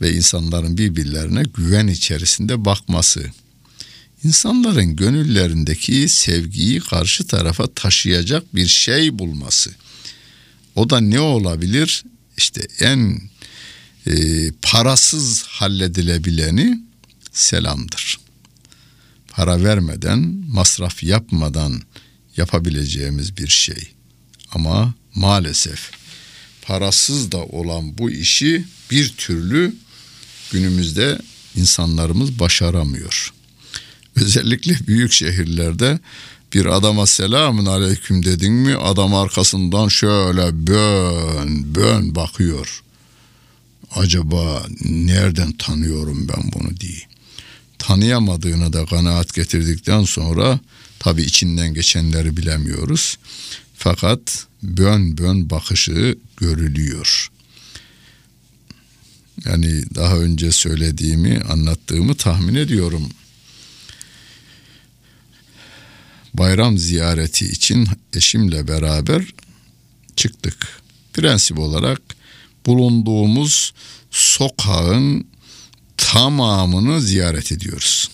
ve 0.00 0.12
insanların 0.12 0.78
birbirlerine 0.78 1.42
güven 1.54 1.86
içerisinde 1.86 2.64
bakması. 2.64 3.30
İnsanların 4.24 4.96
gönüllerindeki 4.96 6.08
sevgiyi 6.08 6.80
karşı 6.80 7.26
tarafa 7.26 7.66
taşıyacak 7.66 8.54
bir 8.54 8.66
şey 8.66 9.18
bulması. 9.18 9.70
O 10.74 10.90
da 10.90 11.00
ne 11.00 11.20
olabilir? 11.20 12.04
İşte 12.36 12.66
en 12.80 13.20
e, 14.06 14.12
parasız 14.62 15.42
halledilebileni 15.42 16.80
selamdır. 17.32 18.20
Para 19.28 19.64
vermeden, 19.64 20.18
masraf 20.48 21.02
yapmadan 21.02 21.82
yapabileceğimiz 22.36 23.36
bir 23.36 23.48
şey. 23.48 23.88
Ama 24.52 24.94
maalesef 25.14 25.90
parasız 26.62 27.32
da 27.32 27.44
olan 27.44 27.98
bu 27.98 28.10
işi 28.10 28.64
bir 28.90 29.08
türlü 29.08 29.74
günümüzde 30.52 31.18
insanlarımız 31.56 32.38
başaramıyor. 32.38 33.32
Özellikle 34.16 34.86
büyük 34.86 35.12
şehirlerde 35.12 35.98
bir 36.54 36.66
adama 36.66 37.06
selamun 37.06 37.66
aleyküm 37.66 38.24
dedin 38.24 38.52
mi 38.52 38.76
adam 38.76 39.14
arkasından 39.14 39.88
şöyle 39.88 40.66
bön 40.66 41.74
bön 41.74 42.14
bakıyor. 42.14 42.82
Acaba 43.94 44.66
nereden 44.84 45.52
tanıyorum 45.52 46.28
ben 46.28 46.52
bunu 46.54 46.80
diye. 46.80 47.00
Tanıyamadığına 47.78 48.72
da 48.72 48.86
kanaat 48.86 49.34
getirdikten 49.34 50.04
sonra 50.04 50.60
tabi 50.98 51.22
içinden 51.22 51.74
geçenleri 51.74 52.36
bilemiyoruz. 52.36 53.18
Fakat 53.74 54.46
bön 54.62 55.18
bön 55.18 55.50
bakışı 55.50 56.18
görülüyor. 56.36 57.30
Yani 59.44 59.82
daha 59.94 60.16
önce 60.16 60.52
söylediğimi, 60.52 61.40
anlattığımı 61.48 62.14
tahmin 62.14 62.54
ediyorum. 62.54 63.08
Bayram 66.34 66.78
ziyareti 66.78 67.46
için 67.46 67.88
eşimle 68.12 68.68
beraber 68.68 69.22
çıktık. 70.16 70.80
Prensip 71.12 71.58
olarak 71.58 72.02
bulunduğumuz 72.66 73.74
sokağın 74.10 75.26
tamamını 75.96 77.00
ziyaret 77.00 77.52
ediyoruz. 77.52 78.10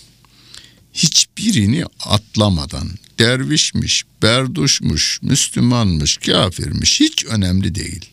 Hiçbirini 0.93 1.85
atlamadan 1.99 2.89
dervişmiş, 3.19 4.03
berduşmuş, 4.21 5.19
Müslümanmış, 5.21 6.17
kafirmiş 6.17 6.99
hiç 6.99 7.25
önemli 7.25 7.75
değil. 7.75 8.05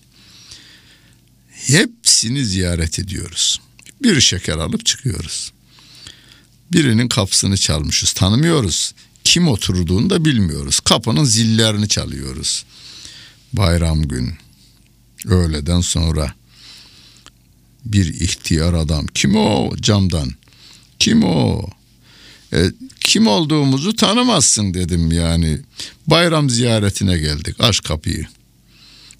Hepsini 1.50 2.44
ziyaret 2.44 2.98
ediyoruz. 2.98 3.60
Bir 4.02 4.20
şeker 4.20 4.56
alıp 4.56 4.86
çıkıyoruz. 4.86 5.52
Birinin 6.72 7.08
kapısını 7.08 7.56
çalmışız, 7.56 8.12
tanımıyoruz. 8.12 8.94
Kim 9.24 9.48
oturduğunu 9.48 10.10
da 10.10 10.24
bilmiyoruz. 10.24 10.80
Kapının 10.80 11.24
zillerini 11.24 11.88
çalıyoruz. 11.88 12.64
Bayram 13.52 14.02
gün, 14.02 14.34
öğleden 15.26 15.80
sonra 15.80 16.34
bir 17.84 18.20
ihtiyar 18.20 18.74
adam. 18.74 19.06
Kim 19.06 19.36
o 19.36 19.76
camdan? 19.76 20.30
Kim 20.98 21.24
o? 21.24 21.66
E, 22.52 22.64
kim 23.00 23.26
olduğumuzu 23.26 23.96
tanımazsın 23.96 24.74
dedim 24.74 25.12
yani. 25.12 25.60
Bayram 26.06 26.50
ziyaretine 26.50 27.18
geldik. 27.18 27.56
Aç 27.58 27.82
kapıyı. 27.82 28.26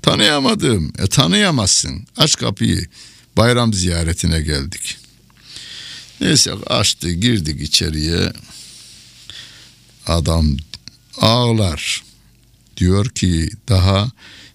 Tanıyamadım. 0.02 0.92
E 0.98 1.06
tanıyamazsın. 1.06 2.06
Aç 2.16 2.36
kapıyı. 2.36 2.86
Bayram 3.36 3.74
ziyaretine 3.74 4.40
geldik. 4.40 4.96
Neyse 6.20 6.52
açtı 6.52 7.10
girdik 7.10 7.62
içeriye. 7.62 8.32
Adam 10.06 10.56
ağlar. 11.16 12.04
Diyor 12.76 13.08
ki 13.08 13.50
daha 13.68 14.10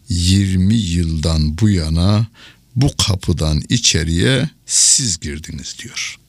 20 0.09 0.75
yıldan 0.75 1.57
bu 1.57 1.69
yana 1.69 2.27
bu 2.75 2.97
kapıdan 3.07 3.61
içeriye 3.69 4.49
siz 4.65 5.19
girdiniz 5.19 5.75
diyor. 5.79 6.19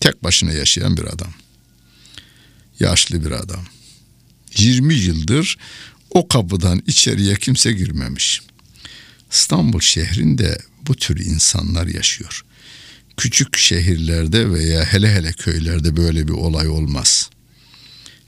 Tek 0.00 0.24
başına 0.24 0.52
yaşayan 0.52 0.96
bir 0.96 1.04
adam. 1.04 1.32
Yaşlı 2.80 3.24
bir 3.24 3.30
adam. 3.30 3.64
20 4.58 4.94
yıldır 4.94 5.58
o 6.10 6.28
kapıdan 6.28 6.82
içeriye 6.86 7.34
kimse 7.34 7.72
girmemiş. 7.72 8.42
İstanbul 9.32 9.80
şehrinde 9.80 10.58
bu 10.86 10.94
tür 10.94 11.24
insanlar 11.24 11.86
yaşıyor. 11.86 12.44
Küçük 13.16 13.56
şehirlerde 13.56 14.50
veya 14.50 14.84
hele 14.84 15.14
hele 15.14 15.32
köylerde 15.32 15.96
böyle 15.96 16.28
bir 16.28 16.32
olay 16.32 16.68
olmaz. 16.68 17.30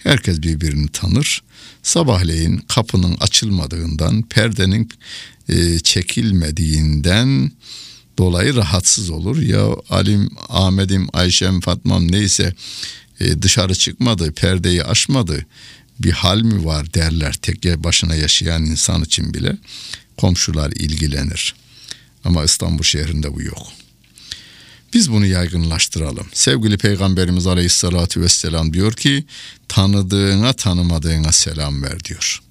Herkes 0.04 0.42
birbirini 0.42 0.88
tanır. 0.88 1.42
Sabahleyin 1.82 2.56
kapının 2.56 3.16
açılmadığından, 3.20 4.22
perdenin 4.22 4.88
e, 5.48 5.78
çekilmediğinden 5.78 7.50
dolayı 8.18 8.56
rahatsız 8.56 9.10
olur. 9.10 9.38
Ya 9.38 9.66
Alim, 9.90 10.30
Ahmet'im, 10.48 11.08
Ayşem, 11.12 11.60
Fatmam 11.60 12.12
neyse 12.12 12.54
e, 13.20 13.42
dışarı 13.42 13.74
çıkmadı, 13.74 14.32
perdeyi 14.32 14.84
açmadı 14.84 15.46
bir 15.98 16.12
hal 16.12 16.40
mi 16.40 16.64
var 16.64 16.94
derler 16.94 17.32
tek 17.32 17.64
başına 17.64 18.14
yaşayan 18.14 18.64
insan 18.64 19.02
için 19.02 19.34
bile 19.34 19.56
komşular 20.16 20.70
ilgilenir. 20.70 21.54
Ama 22.24 22.44
İstanbul 22.44 22.84
şehrinde 22.84 23.34
bu 23.34 23.42
yok. 23.42 23.83
Biz 24.94 25.12
bunu 25.12 25.26
yaygınlaştıralım. 25.26 26.26
Sevgili 26.32 26.78
Peygamberimiz 26.78 27.46
Aleyhisselatü 27.46 28.20
Vesselam 28.20 28.74
diyor 28.74 28.92
ki 28.92 29.24
tanıdığına 29.68 30.52
tanımadığına 30.52 31.32
selam 31.32 31.82
ver 31.82 32.04
diyor. 32.04 32.42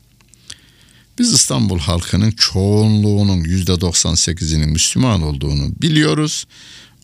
Biz 1.20 1.34
İstanbul 1.34 1.80
halkının 1.80 2.32
çoğunluğunun 2.32 3.44
yüzde 3.44 3.72
98'inin 3.72 4.70
Müslüman 4.70 5.22
olduğunu 5.22 5.72
biliyoruz. 5.82 6.46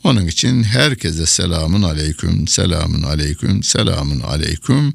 Onun 0.04 0.28
için 0.28 0.64
herkese 0.64 1.26
selamun 1.26 1.82
aleyküm, 1.82 2.48
selamun 2.48 3.02
aleyküm, 3.04 3.64
selamun 3.64 4.20
aleyküm 4.20 4.94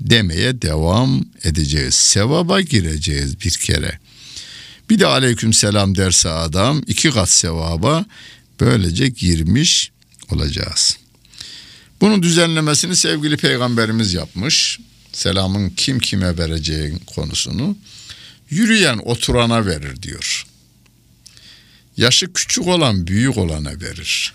demeye 0.00 0.62
devam 0.62 1.24
edeceğiz. 1.44 1.94
Sevaba 1.94 2.60
gireceğiz 2.60 3.40
bir 3.40 3.50
kere. 3.50 3.98
Bir 4.90 4.98
de 4.98 5.06
aleyküm 5.06 5.52
selam 5.52 5.96
derse 5.96 6.28
adam 6.28 6.82
iki 6.86 7.10
kat 7.10 7.30
sevaba 7.30 8.04
böylece 8.60 9.08
girmiş 9.08 9.92
olacağız. 10.30 10.96
Bunun 12.00 12.22
düzenlemesini 12.22 12.96
sevgili 12.96 13.36
peygamberimiz 13.36 14.14
yapmış. 14.14 14.78
Selamın 15.12 15.70
kim 15.70 15.98
kime 15.98 16.38
vereceğin 16.38 16.98
konusunu. 16.98 17.76
Yürüyen 18.50 18.98
oturana 18.98 19.66
verir 19.66 20.02
diyor. 20.02 20.46
Yaşı 21.96 22.32
küçük 22.32 22.66
olan 22.66 23.06
büyük 23.06 23.38
olana 23.38 23.80
verir. 23.80 24.32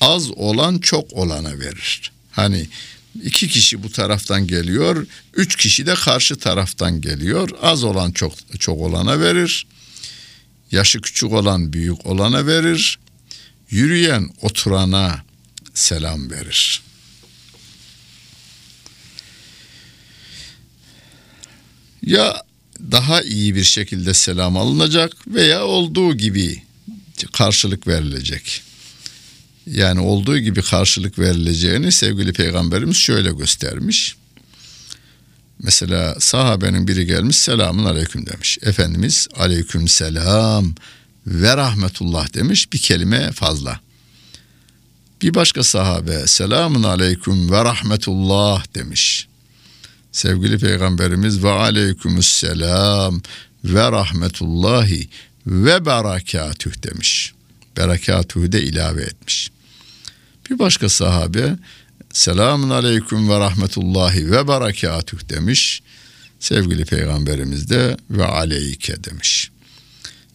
Az 0.00 0.30
olan 0.30 0.78
çok 0.78 1.12
olana 1.12 1.58
verir. 1.58 2.12
Hani 2.30 2.68
iki 3.22 3.48
kişi 3.48 3.82
bu 3.82 3.92
taraftan 3.92 4.46
geliyor, 4.46 5.06
üç 5.34 5.56
kişi 5.56 5.86
de 5.86 5.94
karşı 5.94 6.36
taraftan 6.36 7.00
geliyor. 7.00 7.48
Az 7.62 7.84
olan 7.84 8.12
çok 8.12 8.32
çok 8.58 8.80
olana 8.80 9.20
verir. 9.20 9.66
Yaşı 10.70 11.00
küçük 11.00 11.32
olan 11.32 11.72
büyük 11.72 12.06
olana 12.06 12.46
verir. 12.46 12.98
Yürüyen 13.74 14.30
oturana 14.42 15.24
selam 15.74 16.30
verir. 16.30 16.82
Ya 22.02 22.42
daha 22.92 23.22
iyi 23.22 23.54
bir 23.54 23.64
şekilde 23.64 24.14
selam 24.14 24.56
alınacak 24.56 25.12
veya 25.28 25.64
olduğu 25.64 26.16
gibi 26.16 26.62
karşılık 27.32 27.86
verilecek. 27.86 28.62
Yani 29.66 30.00
olduğu 30.00 30.38
gibi 30.38 30.62
karşılık 30.62 31.18
verileceğini 31.18 31.92
sevgili 31.92 32.32
peygamberimiz 32.32 32.96
şöyle 32.96 33.30
göstermiş. 33.30 34.16
Mesela 35.58 36.16
sahabenin 36.20 36.88
biri 36.88 37.06
gelmiş 37.06 37.36
selamun 37.36 37.84
aleyküm 37.84 38.26
demiş. 38.26 38.58
Efendimiz 38.62 39.28
aleyküm 39.36 39.88
selam 39.88 40.74
ve 41.26 41.56
rahmetullah 41.56 42.34
demiş 42.34 42.72
bir 42.72 42.78
kelime 42.78 43.32
fazla. 43.32 43.80
Bir 45.22 45.34
başka 45.34 45.62
sahabe 45.62 46.26
selamun 46.26 46.82
aleyküm 46.82 47.50
ve 47.50 47.64
rahmetullah 47.64 48.74
demiş. 48.74 49.28
Sevgili 50.12 50.58
peygamberimiz 50.58 51.44
ve 51.44 51.50
aleykümüsselam 51.50 53.22
ve 53.64 53.92
rahmetullahi 53.92 55.08
ve 55.46 55.86
berekatüh 55.86 56.82
demiş. 56.82 57.34
Berekatühü 57.76 58.52
de 58.52 58.62
ilave 58.62 59.02
etmiş. 59.02 59.50
Bir 60.50 60.58
başka 60.58 60.88
sahabe 60.88 61.56
selamun 62.12 62.70
aleyküm 62.70 63.28
ve 63.28 63.38
rahmetullahi 63.38 64.30
ve 64.30 64.48
berekatüh 64.48 65.28
demiş. 65.28 65.82
Sevgili 66.40 66.84
peygamberimiz 66.84 67.70
de 67.70 67.96
ve 68.10 68.24
aleyke 68.24 69.04
demiş. 69.04 69.50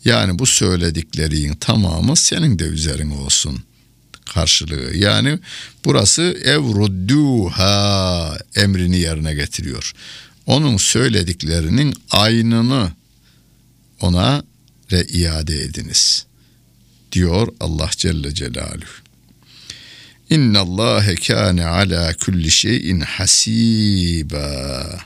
Yani 0.05 0.39
bu 0.39 0.45
söylediklerin 0.45 1.55
tamamı 1.55 2.15
senin 2.15 2.59
de 2.59 2.63
üzerine 2.63 3.13
olsun 3.13 3.63
karşılığı. 4.33 4.97
Yani 4.97 5.39
burası 5.85 6.21
evrudduha 6.45 8.37
emrini 8.55 8.97
yerine 8.97 9.33
getiriyor. 9.33 9.93
Onun 10.45 10.77
söylediklerinin 10.77 11.93
aynını 12.11 12.91
ona 14.01 14.43
re 14.91 15.03
iade 15.03 15.63
ediniz. 15.63 16.25
Diyor 17.11 17.47
Allah 17.59 17.89
Celle 17.97 18.33
Celaluhu. 18.33 18.85
İnna 20.29 20.59
Allah 20.59 21.15
kâne 21.15 21.65
ala 21.65 22.13
kulli 22.13 22.51
şeyin 22.51 22.99
hasiba. 22.99 24.99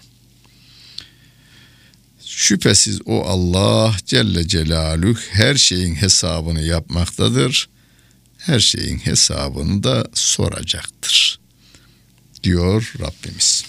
Şüphesiz 2.36 3.00
o 3.06 3.24
Allah 3.26 3.96
Celle 4.06 4.48
Celaluhu 4.48 5.19
her 5.30 5.56
şeyin 5.56 5.96
hesabını 5.96 6.62
yapmaktadır. 6.62 7.69
Her 8.38 8.60
şeyin 8.60 8.98
hesabını 8.98 9.84
da 9.84 10.08
soracaktır. 10.13 11.39
Diyor 12.43 12.93
Rabbimiz. 13.00 13.63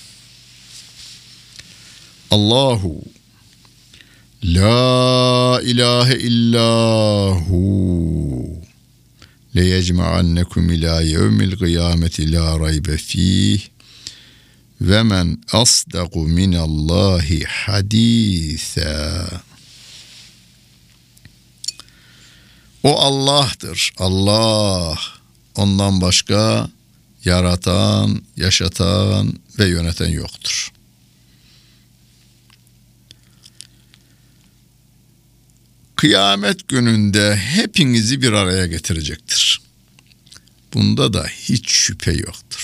Allahu 2.30 3.02
La 4.44 5.60
ilahe 5.62 6.18
illahu 6.18 7.54
leyecma'annekum 9.56 10.70
ila 10.70 11.00
yevmil 11.00 11.58
kıyameti 11.58 12.32
la 12.32 12.60
raybe 12.60 12.96
fih 12.96 13.73
ve 14.88 15.02
men 15.02 15.42
asdaku 15.52 16.28
minallahi 16.28 17.44
haditha. 17.44 19.26
O 22.82 22.98
Allah'tır. 22.98 23.92
Allah. 23.98 24.98
Ondan 25.54 26.00
başka 26.00 26.68
yaratan, 27.24 28.22
yaşatan 28.36 29.38
ve 29.58 29.68
yöneten 29.68 30.08
yoktur. 30.08 30.72
Kıyamet 35.96 36.68
gününde 36.68 37.36
hepinizi 37.36 38.22
bir 38.22 38.32
araya 38.32 38.66
getirecektir. 38.66 39.60
Bunda 40.74 41.12
da 41.12 41.26
hiç 41.26 41.70
şüphe 41.70 42.12
yoktur. 42.12 42.63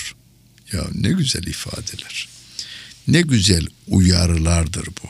Ya 0.73 0.87
ne 0.93 1.09
güzel 1.09 1.43
ifadeler. 1.43 2.27
Ne 3.07 3.21
güzel 3.21 3.67
uyarılardır 3.87 4.85
bu. 4.85 5.07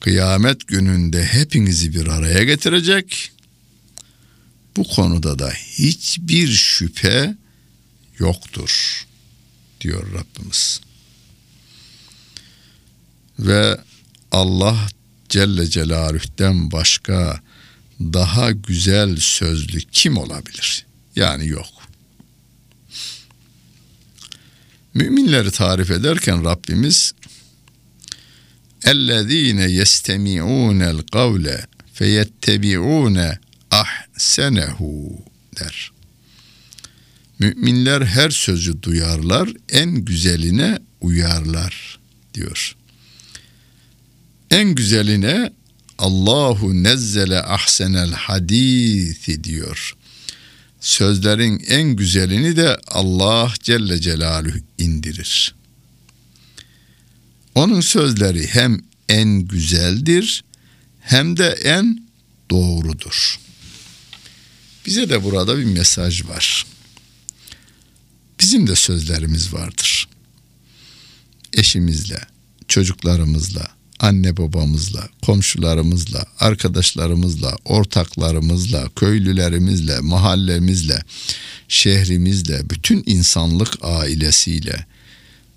Kıyamet 0.00 0.66
gününde 0.66 1.24
hepinizi 1.24 1.94
bir 1.94 2.06
araya 2.06 2.44
getirecek. 2.44 3.32
Bu 4.76 4.84
konuda 4.84 5.38
da 5.38 5.50
hiçbir 5.50 6.52
şüphe 6.52 7.36
yoktur 8.18 9.04
diyor 9.80 10.12
Rabbimiz. 10.12 10.80
Ve 13.38 13.80
Allah 14.32 14.88
Celle 15.28 15.66
Celaluh'ten 15.66 16.72
başka 16.72 17.40
daha 18.00 18.50
güzel 18.50 19.16
sözlü 19.16 19.80
kim 19.80 20.16
olabilir? 20.16 20.86
Yani 21.16 21.48
yok. 21.48 21.83
Müminleri 24.93 25.51
tarif 25.51 25.91
ederken 25.91 26.45
Rabbimiz 26.45 27.13
اَلَّذ۪ينَ 28.83 29.59
يَسْتَمِعُونَ 29.81 30.81
الْقَوْلَ 30.93 31.65
فَيَتَّبِعُونَ 31.95 33.37
ahsenehu 33.71 35.23
der. 35.59 35.91
Müminler 37.39 38.01
her 38.05 38.29
sözü 38.29 38.83
duyarlar, 38.83 39.49
en 39.69 39.91
güzeline 40.05 40.79
uyarlar 41.01 41.99
diyor. 42.33 42.75
En 44.51 44.75
güzeline 44.75 45.53
Allahu 45.97 46.83
nezzele 46.83 47.41
ahsenel 47.41 48.11
hadisi 48.11 49.43
diyor. 49.43 49.95
Sözlerin 50.84 51.64
en 51.68 51.96
güzelini 51.96 52.56
de 52.56 52.76
Allah 52.88 53.54
Celle 53.62 54.00
Celaluhu 54.00 54.58
indirir. 54.78 55.54
Onun 57.54 57.80
sözleri 57.80 58.46
hem 58.46 58.80
en 59.08 59.40
güzeldir 59.40 60.44
hem 61.00 61.36
de 61.36 61.48
en 61.48 62.08
doğrudur. 62.50 63.38
Bize 64.86 65.08
de 65.08 65.24
burada 65.24 65.58
bir 65.58 65.64
mesaj 65.64 66.24
var. 66.24 66.66
Bizim 68.40 68.66
de 68.66 68.76
sözlerimiz 68.76 69.52
vardır. 69.52 70.08
Eşimizle, 71.52 72.20
çocuklarımızla, 72.68 73.73
anne 74.00 74.36
babamızla, 74.36 75.08
komşularımızla, 75.22 76.26
arkadaşlarımızla, 76.40 77.56
ortaklarımızla, 77.64 78.90
köylülerimizle, 78.96 80.00
mahallemizle, 80.00 81.02
şehrimizle, 81.68 82.70
bütün 82.70 83.02
insanlık 83.06 83.78
ailesiyle 83.82 84.86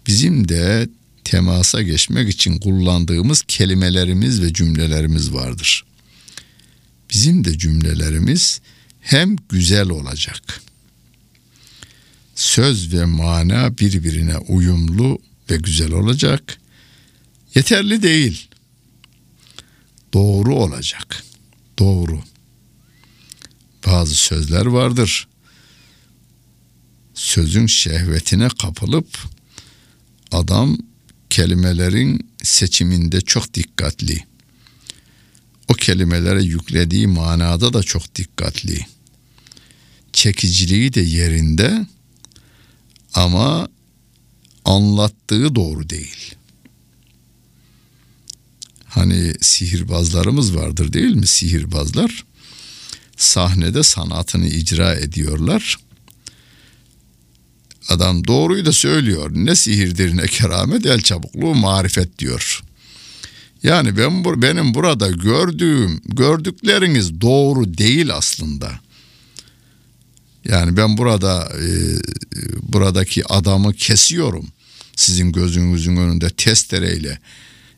bizim 0.08 0.50
de 0.50 0.90
temasa 1.24 1.82
geçmek 1.82 2.30
için 2.30 2.60
kullandığımız 2.60 3.42
kelimelerimiz 3.48 4.42
ve 4.42 4.54
cümlelerimiz 4.54 5.34
vardır. 5.34 5.84
Bizim 7.10 7.46
de 7.46 7.58
cümlelerimiz 7.58 8.62
hem 9.02 9.36
güzel 9.50 9.90
olacak. 9.90 10.62
Söz 12.36 12.94
ve 12.94 13.06
mana 13.06 13.78
birbirine 13.78 14.38
uyumlu 14.38 15.20
ve 15.50 15.58
güzel 15.58 15.92
olacak. 15.92 16.58
Yeterli 17.58 18.02
değil. 18.02 18.48
Doğru 20.14 20.56
olacak. 20.56 21.24
Doğru. 21.80 22.24
Bazı 23.86 24.16
sözler 24.16 24.66
vardır. 24.66 25.28
Sözün 27.14 27.66
şehvetine 27.66 28.48
kapılıp 28.62 29.18
adam 30.32 30.78
kelimelerin 31.30 32.30
seçiminde 32.44 33.22
çok 33.22 33.54
dikkatli. 33.54 34.24
O 35.68 35.74
kelimelere 35.74 36.44
yüklediği 36.44 37.08
manada 37.08 37.74
da 37.74 37.84
çok 37.84 38.16
dikkatli. 38.16 38.86
Çekiciliği 40.14 40.94
de 40.94 41.02
yerinde 41.02 41.86
ama 43.14 43.68
anlattığı 44.66 45.56
doğru 45.56 45.90
değil. 45.90 46.38
Hani 48.98 49.34
sihirbazlarımız 49.42 50.56
vardır 50.56 50.94
değil 50.94 51.16
mi? 51.16 51.28
Sihirbazlar 51.28 52.26
sahnede 53.18 53.84
sanatını 53.84 54.48
icra 54.48 54.96
ediyorlar. 54.96 55.78
Adam 57.90 58.28
doğruyu 58.28 58.66
da 58.66 58.72
söylüyor. 58.72 59.32
Ne 59.34 59.56
sihirdir 59.56 60.18
ne 60.18 60.28
keramet 60.28 60.86
el 60.86 61.02
çabukluğu 61.02 61.56
marifet 61.56 62.20
diyor. 62.20 62.64
Yani 63.64 63.98
ben 63.98 64.42
benim 64.42 64.74
burada 64.74 65.12
gördüğüm 65.12 66.02
gördükleriniz 66.06 67.22
doğru 67.22 67.78
değil 67.78 68.14
aslında. 68.14 68.80
Yani 70.46 70.78
ben 70.78 70.98
burada 70.98 71.52
e, 71.54 71.68
buradaki 72.62 73.34
adamı 73.34 73.74
kesiyorum. 73.74 74.46
Sizin 74.96 75.32
gözünüzün 75.32 75.98
önünde 75.98 76.30
testereyle 76.30 77.20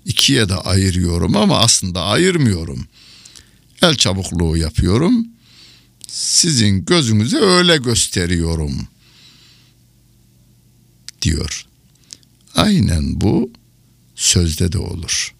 ikiye 0.09 0.49
de 0.49 0.55
ayırıyorum 0.55 1.37
ama 1.37 1.59
aslında 1.59 2.03
ayırmıyorum. 2.03 2.87
El 3.81 3.95
çabukluğu 3.95 4.57
yapıyorum. 4.57 5.27
Sizin 6.07 6.85
gözünüze 6.85 7.37
öyle 7.37 7.77
gösteriyorum 7.77 8.87
diyor. 11.21 11.65
Aynen 12.55 13.21
bu 13.21 13.51
sözde 14.15 14.71
de 14.71 14.77
olur. 14.77 15.35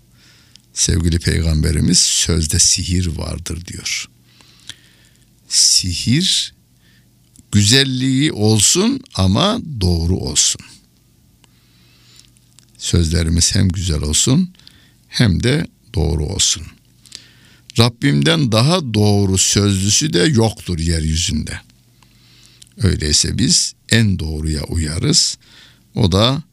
Sevgili 0.74 1.20
peygamberimiz 1.20 2.00
sözde 2.00 2.60
sihir 2.60 3.08
vardır 3.08 3.66
diyor. 3.66 4.10
Sihir 5.48 6.54
güzelliği 7.52 8.32
olsun 8.32 9.02
ama 9.16 9.60
doğru 9.82 10.18
olsun. 10.18 10.62
Sözlerimiz 12.80 13.56
hem 13.56 13.70
güzel 13.70 14.02
olsun 14.02 14.54
hem 15.08 15.44
de 15.44 15.68
doğru 15.94 16.26
olsun. 16.26 16.64
Rabbimden 17.80 18.52
daha 18.52 18.94
doğru 18.94 19.38
sözlüsü 19.38 20.14
de 20.14 20.20
yoktur 20.20 20.80
yeryüzünde. 20.80 21.60
Öyleyse 22.78 23.38
biz 23.38 23.74
en 23.90 24.20
doğruya 24.20 24.64
uyarız. 24.64 25.38
O 25.96 26.12
da 26.12 26.44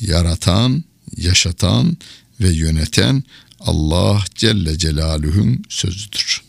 yaratan, 0.00 0.84
yaşatan 1.16 1.96
ve 2.40 2.48
yöneten 2.48 3.24
Allah 3.60 4.24
Celle 4.34 4.78
Celaluhu'nun 4.78 5.64
sözüdür. 5.68 6.42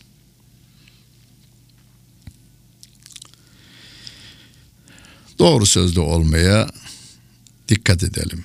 Doğru 5.38 5.66
sözlü 5.66 6.00
olmaya 6.00 6.70
dikkat 7.68 8.02
edelim. 8.02 8.44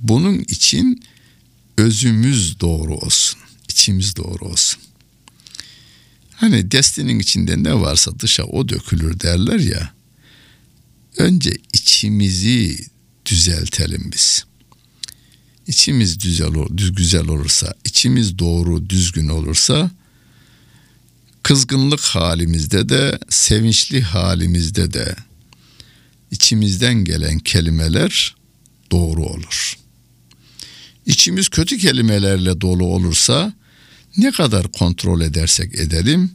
Bunun 0.00 0.38
için 0.38 1.02
özümüz 1.78 2.60
doğru 2.60 2.96
olsun, 2.96 3.40
içimiz 3.68 4.16
doğru 4.16 4.44
olsun. 4.44 4.80
Hani 6.34 6.70
destinin 6.70 7.18
içinde 7.18 7.62
ne 7.62 7.74
varsa 7.74 8.18
dışa 8.18 8.44
o 8.44 8.68
dökülür 8.68 9.20
derler 9.20 9.58
ya. 9.58 9.92
Önce 11.16 11.52
içimizi 11.72 12.86
düzeltelim 13.26 14.10
biz. 14.12 14.44
İçimiz 15.66 16.18
güzel, 16.18 16.52
düz 16.76 16.94
güzel 16.94 17.28
olursa, 17.28 17.74
içimiz 17.84 18.38
doğru, 18.38 18.90
düzgün 18.90 19.28
olursa 19.28 19.90
kızgınlık 21.42 22.00
halimizde 22.00 22.88
de, 22.88 23.18
sevinçli 23.28 24.02
halimizde 24.02 24.92
de 24.92 25.16
içimizden 26.30 27.04
gelen 27.04 27.38
kelimeler 27.38 28.36
doğru 28.90 29.24
olur. 29.26 29.77
İçimiz 31.08 31.48
kötü 31.48 31.78
kelimelerle 31.78 32.60
dolu 32.60 32.84
olursa 32.84 33.52
ne 34.16 34.30
kadar 34.30 34.72
kontrol 34.72 35.20
edersek 35.20 35.74
edelim 35.74 36.30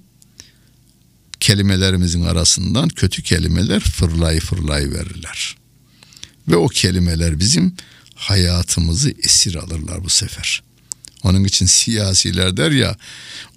kelimelerimizin 1.39 2.23
arasından 2.23 2.89
kötü 2.89 3.23
kelimeler 3.23 3.79
fırlay 3.79 4.39
fırlay 4.39 4.91
verirler. 4.91 5.55
Ve 6.47 6.55
o 6.55 6.67
kelimeler 6.67 7.39
bizim 7.39 7.75
hayatımızı 8.15 9.13
esir 9.23 9.55
alırlar 9.55 10.03
bu 10.03 10.09
sefer. 10.09 10.63
Onun 11.23 11.43
için 11.43 11.65
siyasiler 11.65 12.57
der 12.57 12.71
ya 12.71 12.97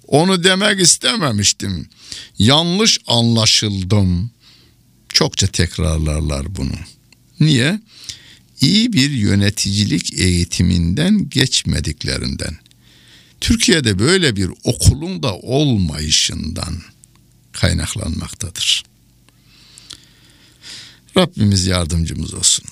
onu 0.07 0.43
demek 0.43 0.81
istememiştim. 0.81 1.89
Yanlış 2.39 2.99
anlaşıldım. 3.07 4.31
Çokça 5.09 5.47
tekrarlarlar 5.47 6.55
bunu. 6.55 6.75
Niye? 7.39 7.79
İyi 8.61 8.93
bir 8.93 9.09
yöneticilik 9.09 10.13
eğitiminden 10.13 11.29
geçmediklerinden. 11.29 12.57
Türkiye'de 13.41 13.99
böyle 13.99 14.35
bir 14.35 14.49
okulun 14.63 15.23
da 15.23 15.35
olmayışından 15.35 16.81
kaynaklanmaktadır. 17.51 18.83
Rabbimiz 21.17 21.65
yardımcımız 21.65 22.33
olsun. 22.33 22.65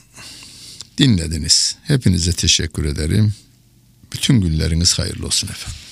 Dinlediniz. 0.98 1.76
Hepinize 1.84 2.34
teşekkür 2.34 2.86
ederim. 2.86 3.34
Bütün 4.14 4.42
günleriniz 4.42 5.00
hayırlı 5.00 5.26
olsun 5.26 5.48
efendim. 5.48 5.85